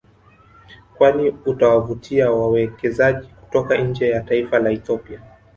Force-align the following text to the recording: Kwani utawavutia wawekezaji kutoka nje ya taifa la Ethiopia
Kwani 0.97 1.29
utawavutia 1.45 2.31
wawekezaji 2.31 3.27
kutoka 3.27 3.77
nje 3.77 4.09
ya 4.09 4.21
taifa 4.21 4.59
la 4.59 4.71
Ethiopia 4.71 5.21